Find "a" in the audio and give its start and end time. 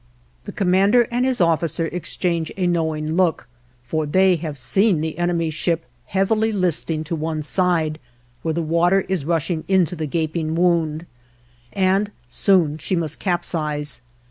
2.57-2.65